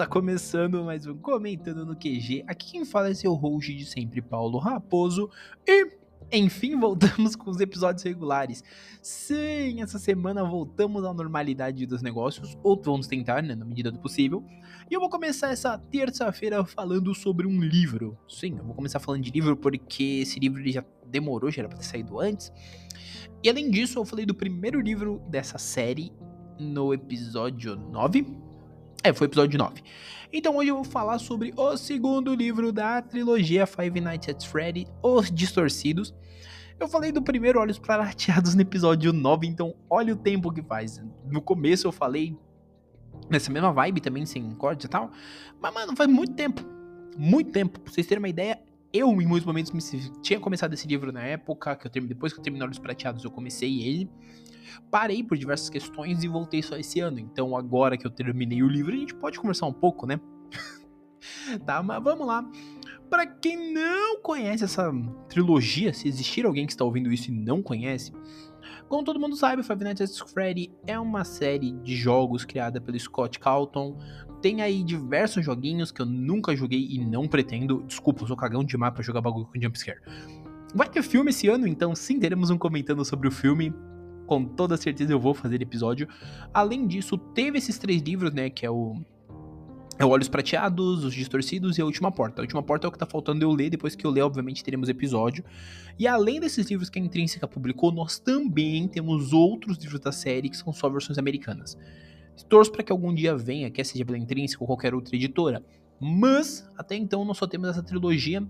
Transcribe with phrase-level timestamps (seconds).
[0.00, 2.42] Está começando mais um Comentando no QG.
[2.46, 5.28] Aqui quem fala é seu host de sempre, Paulo Raposo.
[5.68, 5.88] E,
[6.32, 8.64] enfim, voltamos com os episódios regulares.
[9.02, 13.98] Sim, essa semana voltamos à normalidade dos negócios, ou vamos tentar, né, na medida do
[13.98, 14.42] possível.
[14.90, 18.16] E eu vou começar essa terça-feira falando sobre um livro.
[18.26, 21.68] Sim, eu vou começar falando de livro porque esse livro ele já demorou, já era
[21.68, 22.50] pra ter saído antes.
[23.44, 26.10] E além disso, eu falei do primeiro livro dessa série
[26.58, 28.48] no episódio 9
[29.02, 29.82] é, foi episódio 9.
[30.32, 34.86] Então hoje eu vou falar sobre o segundo livro da trilogia Five Nights at Freddy,
[35.02, 36.14] Os Distorcidos.
[36.78, 41.02] Eu falei do primeiro Olhos Prateados no episódio 9, então olha o tempo que faz.
[41.26, 42.36] No começo eu falei
[43.28, 45.10] nessa mesma vibe também, sem corte e tal.
[45.60, 46.62] Mas, mano, faz muito tempo.
[47.16, 47.80] Muito tempo.
[47.80, 48.60] Pra vocês terem uma ideia,
[48.92, 49.80] eu em muitos momentos me
[50.20, 53.24] tinha começado esse livro na época, que eu terminei, depois que eu terminei Olhos Prateados,
[53.24, 54.10] eu comecei ele.
[54.90, 57.18] Parei por diversas questões e voltei só esse ano.
[57.18, 60.20] Então, agora que eu terminei o livro, a gente pode conversar um pouco, né?
[61.66, 62.48] tá, mas vamos lá.
[63.08, 64.92] Para quem não conhece essa
[65.28, 68.12] trilogia, se existir alguém que está ouvindo isso e não conhece,
[68.88, 72.98] como todo mundo sabe, Five Nights at Freddy é uma série de jogos criada pelo
[72.98, 73.96] Scott Calton.
[74.42, 77.84] Tem aí diversos joguinhos que eu nunca joguei e não pretendo.
[77.84, 80.00] Desculpa, eu sou cagão demais pra jogar bagulho com jumpscare.
[80.74, 83.72] Vai ter filme esse ano, então sim, teremos um comentando sobre o filme
[84.30, 86.06] com toda certeza eu vou fazer episódio.
[86.54, 88.94] Além disso, teve esses três livros, né, que é o
[89.98, 92.40] é o Olhos Prateados, Os Distorcidos e A Última Porta.
[92.40, 94.62] A Última Porta é o que tá faltando eu ler, depois que eu ler, obviamente,
[94.62, 95.44] teremos episódio.
[95.98, 100.48] E além desses livros que a Intrínseca publicou, nós também temos outros livros da série
[100.48, 101.76] que são só versões americanas.
[102.48, 105.62] Torço para que algum dia venha, quer seja pela Intrínseca ou qualquer outra editora.
[106.00, 108.42] Mas, até então, nós só temos essa trilogia.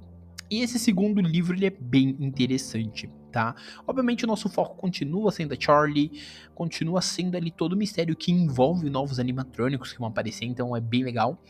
[0.51, 3.55] E esse segundo livro, ele é bem interessante tá?
[3.87, 6.21] Obviamente o nosso foco continua sendo a Charlie,
[6.55, 10.81] continua sendo ali todo o mistério que envolve novos animatrônicos que vão aparecer, então é
[10.81, 11.43] bem legal.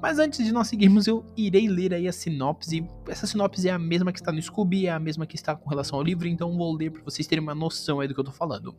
[0.00, 2.86] Mas antes de nós seguirmos, eu irei ler aí a sinopse.
[3.08, 5.68] Essa sinopse é a mesma que está no Scooby, é a mesma que está com
[5.68, 8.24] relação ao livro, então vou ler para vocês terem uma noção aí do que eu
[8.24, 8.74] tô falando.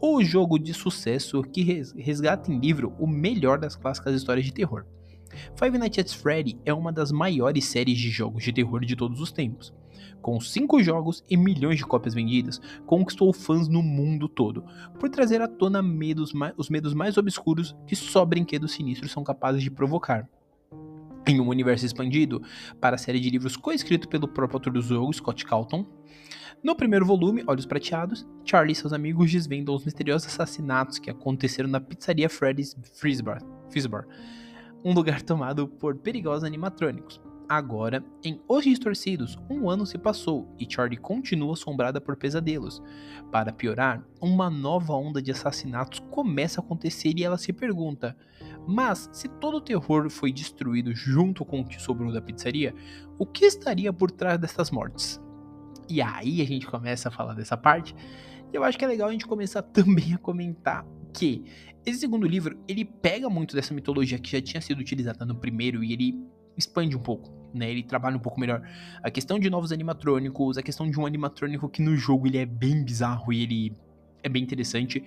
[0.00, 1.62] O jogo de sucesso que
[1.96, 4.84] resgata em livro o melhor das clássicas histórias de terror.
[5.56, 9.20] Five Nights at Freddy é uma das maiores séries de jogos de terror de todos
[9.20, 9.72] os tempos.
[10.20, 14.64] Com cinco jogos e milhões de cópias vendidas, conquistou fãs no mundo todo,
[14.98, 19.62] por trazer à tona medos, os medos mais obscuros que só brinquedos sinistros são capazes
[19.62, 20.28] de provocar.
[21.26, 22.42] Em um universo expandido,
[22.80, 25.86] para a série de livros coescrito pelo próprio autor do jogo, Scott Calton,
[26.62, 31.68] no primeiro volume, Olhos Prateados, Charlie e seus amigos desvendam os misteriosos assassinatos que aconteceram
[31.68, 33.40] na pizzaria Freddy's Frisbar,
[33.70, 34.06] Frisbar
[34.84, 37.20] um lugar tomado por perigosos animatrônicos.
[37.48, 42.82] Agora, em Os Distorcidos, um ano se passou e Charlie continua assombrada por pesadelos.
[43.32, 48.14] Para piorar, uma nova onda de assassinatos começa a acontecer e ela se pergunta:
[48.66, 52.74] mas se todo o terror foi destruído junto com o que sobrou da pizzaria,
[53.18, 55.18] o que estaria por trás dessas mortes?
[55.88, 57.96] E aí a gente começa a falar dessa parte.
[58.52, 61.44] E eu acho que é legal a gente começar também a comentar que
[61.84, 65.82] esse segundo livro, ele pega muito dessa mitologia que já tinha sido utilizada no primeiro
[65.82, 66.22] e ele
[66.56, 67.70] expande um pouco, né?
[67.70, 68.62] Ele trabalha um pouco melhor
[69.02, 72.44] a questão de novos animatrônicos, a questão de um animatrônico que no jogo ele é
[72.44, 73.72] bem bizarro e ele
[74.22, 75.02] é bem interessante,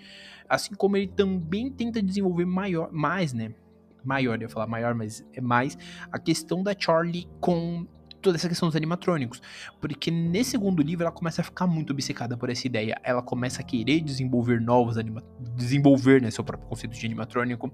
[0.48, 3.54] assim como ele também tenta desenvolver maior, mais, né?
[4.04, 5.78] Maior, eu ia falar maior, mas é mais
[6.12, 7.86] a questão da Charlie com
[8.22, 9.42] toda essa questão dos animatrônicos.
[9.80, 13.00] Porque nesse segundo livro ela começa a ficar muito obcecada por essa ideia.
[13.04, 17.72] Ela começa a querer desenvolver novos animatrônicos, desenvolver né, seu próprio conceito de animatrônico.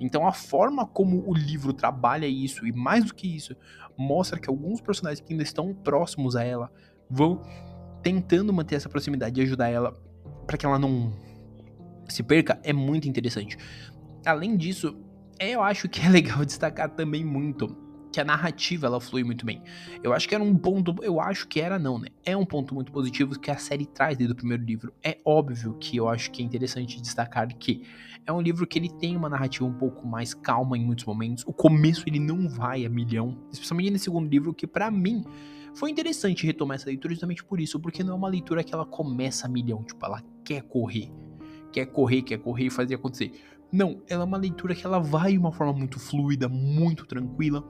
[0.00, 3.56] Então a forma como o livro trabalha isso, e mais do que isso,
[3.96, 6.70] mostra que alguns personagens que ainda estão próximos a ela
[7.08, 7.42] vão
[8.02, 9.94] tentando manter essa proximidade e ajudar ela
[10.46, 11.12] para que ela não
[12.08, 13.56] se perca, é muito interessante.
[14.26, 14.96] Além disso,
[15.38, 17.83] eu acho que é legal destacar também muito
[18.14, 19.60] que a narrativa ela flui muito bem.
[20.00, 22.06] Eu acho que era um ponto, eu acho que era não, né?
[22.24, 24.94] É um ponto muito positivo que a série traz desde o primeiro livro.
[25.02, 27.82] É óbvio que eu acho que é interessante destacar que
[28.24, 31.42] é um livro que ele tem uma narrativa um pouco mais calma em muitos momentos.
[31.44, 35.24] O começo ele não vai a milhão, especialmente nesse segundo livro que para mim
[35.74, 38.86] foi interessante retomar essa leitura justamente por isso, porque não é uma leitura que ela
[38.86, 41.10] começa a milhão, tipo, ela quer correr,
[41.72, 43.32] quer correr, quer correr e fazer acontecer.
[43.74, 47.66] Não, ela é uma leitura que ela vai de uma forma muito fluida, muito tranquila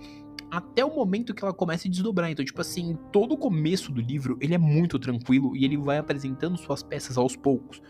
[0.57, 2.31] até o momento que ela começa a desdobrar.
[2.31, 5.99] Então, tipo assim, todo o começo do livro, ele é muito tranquilo e ele vai
[5.99, 7.83] apresentando suas peças aos poucos.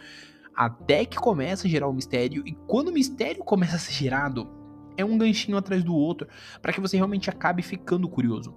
[0.54, 3.92] Até que começa a gerar o um mistério, e quando o mistério começa a ser
[3.92, 4.48] gerado,
[4.96, 6.28] é um ganchinho atrás do outro,
[6.62, 8.54] para que você realmente acabe ficando curioso.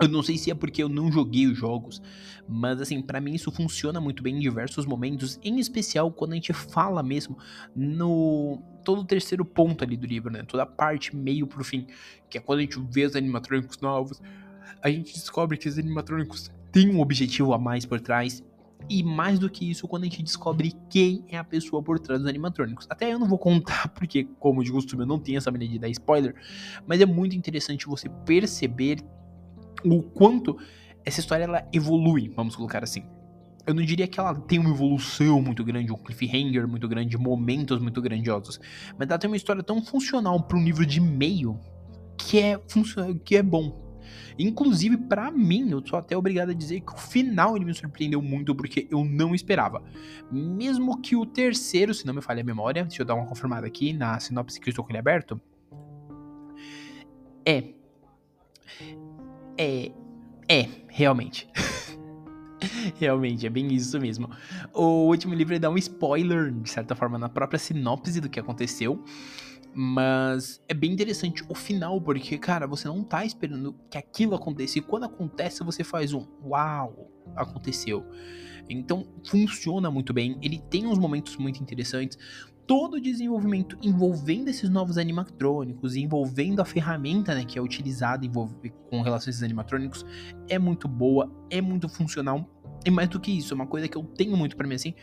[0.00, 2.02] Eu não sei se é porque eu não joguei os jogos,
[2.48, 6.34] mas assim, para mim isso funciona muito bem em diversos momentos, em especial quando a
[6.34, 7.38] gente fala mesmo
[7.76, 10.42] no todo o terceiro ponto ali do livro, né?
[10.42, 11.86] Toda a parte meio pro fim,
[12.28, 14.20] que é quando a gente vê os animatrônicos novos,
[14.82, 18.42] a gente descobre que os animatrônicos têm um objetivo a mais por trás.
[18.86, 22.20] E mais do que isso, quando a gente descobre quem é a pessoa por trás
[22.20, 22.86] dos animatrônicos.
[22.90, 25.78] Até eu não vou contar, porque, como de costume, eu não tenho essa maneira de
[25.78, 26.34] dar spoiler.
[26.86, 28.98] Mas é muito interessante você perceber
[29.84, 30.56] o quanto
[31.04, 33.04] essa história ela evolui, vamos colocar assim.
[33.66, 37.80] Eu não diria que ela tem uma evolução muito grande, um cliffhanger muito grande, momentos
[37.80, 38.60] muito grandiosos,
[38.98, 41.58] mas ela tem uma história tão funcional para um livro de meio
[42.18, 42.60] que é,
[43.24, 43.82] que é bom.
[44.38, 48.20] Inclusive, para mim, eu sou até obrigado a dizer que o final ele me surpreendeu
[48.20, 49.82] muito porque eu não esperava.
[50.30, 53.66] Mesmo que o terceiro, se não me falha a memória, deixa eu dar uma confirmada
[53.66, 55.40] aqui na sinopse que eu estou com ele aberto.
[57.46, 57.74] É
[59.56, 59.92] é.
[60.48, 61.48] É, realmente.
[62.96, 64.28] realmente, é bem isso mesmo.
[64.72, 69.02] O último livro dá um spoiler, de certa forma, na própria sinopse do que aconteceu.
[69.76, 74.78] Mas é bem interessante o final, porque, cara, você não tá esperando que aquilo aconteça.
[74.78, 78.06] E quando acontece, você faz um uau, aconteceu.
[78.68, 80.38] Então funciona muito bem.
[80.40, 82.16] Ele tem uns momentos muito interessantes
[82.66, 88.26] todo o desenvolvimento envolvendo esses novos animatrônicos, envolvendo a ferramenta né, que é utilizada
[88.90, 90.04] com relação a esses animatrônicos,
[90.48, 92.48] é muito boa, é muito funcional.
[92.84, 94.94] E mais do que isso, uma coisa que eu tenho muito para mim assim,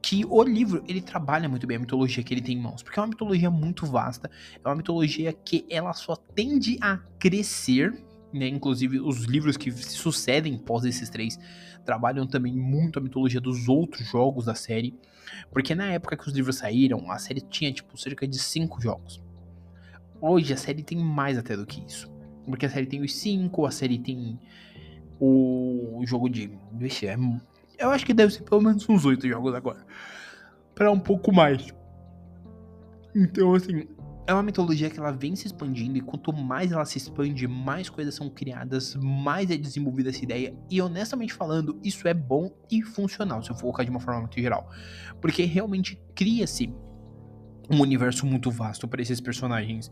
[0.00, 2.98] que o livro ele trabalha muito bem a mitologia que ele tem em mãos, porque
[2.98, 4.30] é uma mitologia muito vasta,
[4.64, 7.92] é uma mitologia que ela só tende a crescer,
[8.32, 8.48] né?
[8.48, 11.38] Inclusive os livros que se sucedem pós esses três
[11.84, 14.94] trabalham também muito a mitologia dos outros jogos da série.
[15.50, 19.22] Porque na época que os livros saíram, a série tinha, tipo, cerca de cinco jogos.
[20.20, 22.10] Hoje a série tem mais até do que isso.
[22.44, 24.38] Porque a série tem os cinco, a série tem
[25.18, 26.50] o jogo de.
[26.72, 27.16] Vixe, é,
[27.78, 29.84] eu acho que deve ser pelo menos uns oito jogos agora.
[30.74, 31.74] Para um pouco mais.
[33.14, 33.88] Então, assim,
[34.26, 37.88] é uma mitologia que ela vem se expandindo e quanto mais ela se expande, mais
[37.88, 40.54] coisas são criadas, mais é desenvolvida essa ideia.
[40.68, 44.20] E honestamente falando, isso é bom e funcional, se eu for colocar de uma forma
[44.20, 44.68] muito geral.
[45.20, 46.74] Porque realmente cria-se
[47.70, 49.90] um universo muito vasto para esses personagens,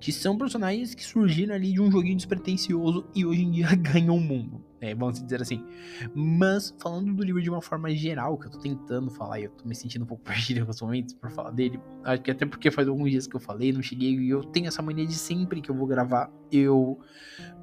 [0.00, 4.16] que são personagens que surgiram ali de um joguinho despretensioso e hoje em dia ganham
[4.16, 5.64] o mundo, né, vamos dizer assim.
[6.12, 9.50] Mas falando do livro de uma forma geral, que eu tô tentando falar e eu
[9.50, 12.44] tô me sentindo um pouco perdido em alguns momentos por falar dele, acho que até
[12.44, 15.14] porque faz alguns dias que eu falei, não cheguei e eu tenho essa mania de
[15.14, 16.98] sempre que eu vou gravar, eu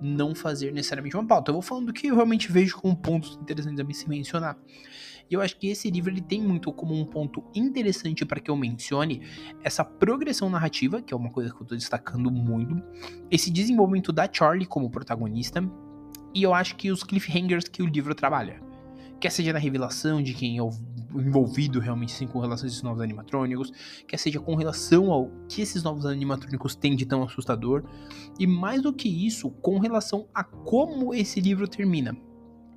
[0.01, 1.51] não fazer necessariamente uma pauta.
[1.51, 4.57] Eu vou falando do que eu realmente vejo como pontos interessantes a me se mencionar.
[5.29, 8.49] E eu acho que esse livro ele tem muito como um ponto interessante para que
[8.49, 9.21] eu mencione
[9.63, 12.81] essa progressão narrativa, que é uma coisa que eu estou destacando muito,
[13.29, 15.61] esse desenvolvimento da Charlie como protagonista,
[16.33, 18.61] e eu acho que os cliffhangers que o livro trabalha.
[19.19, 20.69] Quer seja na revelação de quem é o
[21.15, 23.71] envolvido realmente sim, com relação a esses novos animatrônicos,
[24.07, 27.83] quer seja com relação ao que esses novos animatrônicos têm de tão assustador,
[28.39, 32.15] e mais do que isso, com relação a como esse livro termina.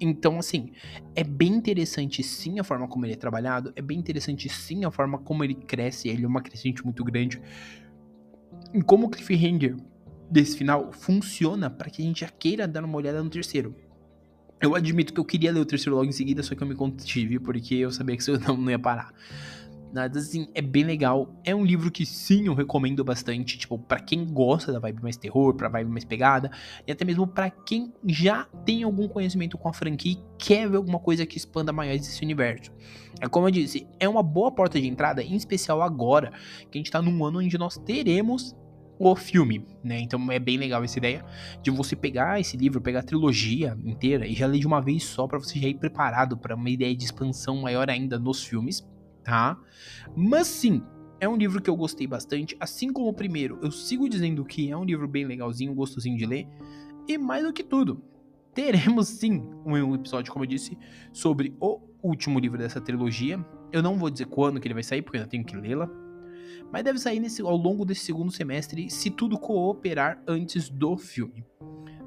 [0.01, 0.73] Então, assim,
[1.15, 4.91] é bem interessante sim a forma como ele é trabalhado, é bem interessante sim a
[4.91, 7.41] forma como ele cresce, ele é uma crescente muito grande.
[8.75, 9.77] E como o cliffhanger
[10.33, 13.77] desse final funciona para que a gente já queira dar uma olhada no terceiro.
[14.61, 16.75] Eu admito que eu queria ler o terceiro logo em seguida, só que eu me
[16.75, 19.13] contive, porque eu sabia que isso não, não ia parar.
[19.93, 21.39] Nada assim, é bem legal.
[21.45, 25.19] É um livro que sim, eu recomendo bastante, tipo, para quem gosta da vibe mais
[25.19, 26.51] terror, pra vibe mais pegada,
[26.87, 30.79] e até mesmo para quem já tem algum conhecimento com a franquia e quer ver
[30.79, 32.73] alguma coisa que expanda mais esse universo.
[33.21, 36.33] É como eu disse, é uma boa porta de entrada, em especial agora,
[36.71, 38.57] que a gente tá num ano onde nós teremos
[39.11, 40.01] o filme, né?
[40.01, 41.25] Então é bem legal essa ideia
[41.63, 45.05] de você pegar esse livro, pegar a trilogia inteira e já ler de uma vez
[45.05, 48.87] só para você já ir preparado para uma ideia de expansão maior ainda nos filmes
[49.23, 49.57] tá?
[50.17, 50.83] Mas sim,
[51.21, 53.59] é um livro que eu gostei bastante, assim como o primeiro.
[53.63, 56.49] Eu sigo dizendo que é um livro bem legalzinho, gostosinho de ler.
[57.09, 58.03] E mais do que tudo,
[58.55, 60.77] teremos sim um episódio, como eu disse,
[61.13, 63.45] sobre o último livro dessa trilogia.
[63.71, 65.91] Eu não vou dizer quando que ele vai sair, porque ainda tenho que lê-la.
[66.71, 71.45] Mas deve sair nesse, ao longo desse segundo semestre, se tudo cooperar antes do filme,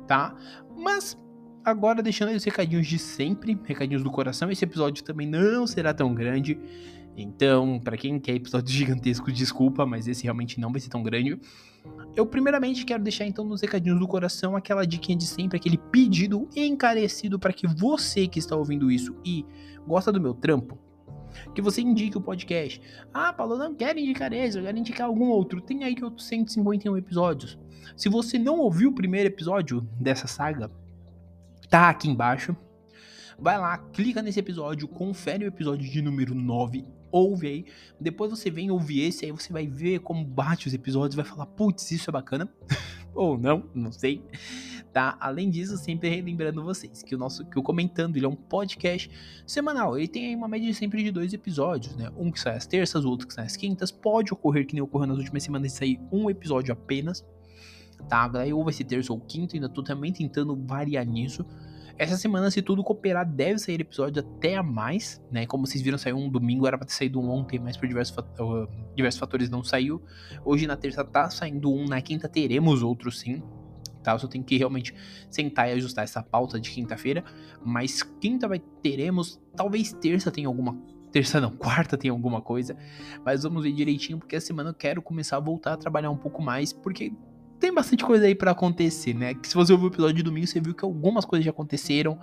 [0.08, 0.36] tá?
[0.76, 1.18] Mas
[1.64, 4.52] agora deixando aí os recadinhos de sempre, recadinhos do coração.
[4.52, 6.60] Esse episódio também não será tão grande.
[7.18, 11.40] Então, para quem quer episódio gigantesco, desculpa, mas esse realmente não vai ser tão grande.
[12.16, 16.48] Eu primeiramente quero deixar então nos recadinhos do coração aquela diquinha de sempre, aquele pedido
[16.56, 19.46] encarecido para que você que está ouvindo isso e
[19.88, 20.78] gosta do meu trampo,
[21.54, 22.82] que você indique o podcast.
[23.14, 25.62] Ah, Paulo, não quero indicar esse, eu quero indicar algum outro.
[25.62, 27.58] Tem aí que outros 151 episódios.
[27.96, 30.72] Se você não ouviu o primeiro episódio dessa saga,
[31.70, 32.56] tá aqui embaixo.
[33.38, 37.66] Vai lá, clica nesse episódio, confere o episódio de número 9, ouve aí.
[38.00, 41.46] Depois você vem ouvir esse, aí você vai ver como bate os episódios, vai falar,
[41.46, 42.50] putz, isso é bacana.
[43.14, 44.24] Ou não, não sei.
[44.96, 45.18] Tá?
[45.20, 49.12] Além disso, sempre relembrando vocês que o nosso que o comentando ele é um podcast
[49.46, 49.98] semanal.
[49.98, 52.10] Ele tem aí uma média sempre de dois episódios, né?
[52.16, 53.92] Um que sai às terças, o outro que sai às quintas.
[53.92, 57.26] Pode ocorrer que nem ocorreu nas últimas semanas de sair um episódio apenas,
[58.08, 58.30] tá?
[58.30, 61.46] Daí ou vai ser terça ou quinta, ainda tô também tentando variar nisso.
[61.98, 65.46] Essa semana, se tudo cooperar, deve sair episódio até a mais, né?
[65.46, 68.16] Como vocês viram, saiu um domingo, era pra ter saído um ontem, mas por diversos,
[68.18, 70.02] uh, diversos fatores não saiu.
[70.46, 73.44] Hoje na terça tá saindo um, na quinta teremos outro sim.
[74.14, 74.94] Eu só tenho que realmente
[75.30, 77.24] sentar e ajustar essa pauta de quinta-feira.
[77.64, 80.78] Mas quinta vai teremos, talvez terça tenha alguma
[81.12, 82.76] terça não, quarta tem alguma coisa,
[83.24, 86.18] mas vamos ver direitinho porque a semana eu quero começar a voltar a trabalhar um
[86.18, 87.14] pouco mais, porque
[87.60, 89.34] tem bastante coisa aí para acontecer, né?
[89.34, 92.20] Que se você ouviu o episódio de domingo, você viu que algumas coisas já aconteceram.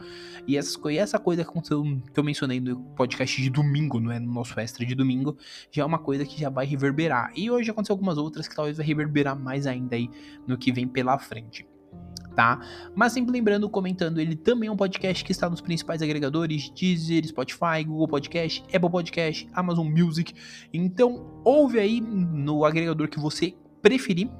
[0.47, 4.21] E essas, essa coisa que aconteceu, que eu mencionei no podcast de domingo, não é
[4.21, 5.37] no nosso extra de domingo,
[5.71, 7.33] já é uma coisa que já vai reverberar.
[7.35, 10.09] E hoje aconteceu algumas outras que talvez vai reverberar mais ainda aí
[10.47, 11.67] no que vem pela frente.
[12.35, 12.61] Tá?
[12.95, 17.27] Mas sempre lembrando, comentando, ele também é um podcast que está nos principais agregadores: Deezer,
[17.27, 20.33] Spotify, Google Podcast, Apple Podcast, Amazon Music.
[20.73, 24.31] Então, ouve aí no agregador que você preferir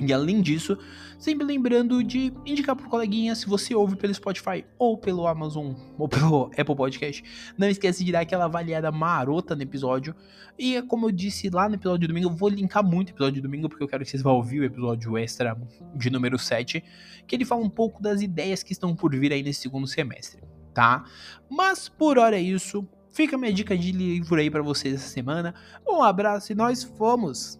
[0.00, 0.78] e além disso,
[1.18, 6.08] sempre lembrando de indicar pro coleguinha se você ouve pelo Spotify ou pelo Amazon ou
[6.08, 7.24] pelo Apple Podcast.
[7.56, 10.14] Não esquece de dar aquela avaliada marota no episódio.
[10.56, 13.34] E como eu disse lá no episódio de domingo, eu vou linkar muito o episódio
[13.34, 15.56] de domingo porque eu quero que vocês vão ouvir o episódio extra
[15.96, 16.82] de número 7,
[17.26, 20.42] que ele fala um pouco das ideias que estão por vir aí nesse segundo semestre,
[20.72, 21.04] tá?
[21.50, 22.86] Mas por hora é isso.
[23.10, 25.54] Fica minha dica de livro aí para vocês essa semana.
[25.88, 27.58] Um abraço e nós fomos!